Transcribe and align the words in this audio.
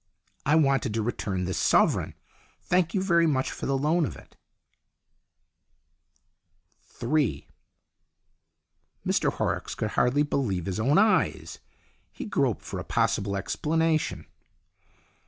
"I 0.47 0.55
wanted 0.55 0.95
to 0.95 1.03
return 1.03 1.45
this 1.45 1.59
sovereign. 1.59 2.15
Thank 2.63 2.95
you 2.95 3.03
very 3.03 3.27
much 3.27 3.51
for 3.51 3.67
the 3.67 3.77
loan 3.77 4.03
of 4.07 4.15
it." 4.17 4.35
THE 6.99 7.05
LAST 7.05 7.27
CHANCE 7.27 7.49
125 9.03 9.23
III 9.23 9.29
MR 9.29 9.37
HORROCKS 9.37 9.75
could 9.75 9.89
hardly 9.91 10.23
believe 10.23 10.65
his 10.65 10.79
own 10.79 10.97
eyes. 10.97 11.59
He 12.11 12.25
groped 12.25 12.63
for 12.63 12.79
a 12.79 12.83
possible 12.83 13.37
explanation. 13.37 14.25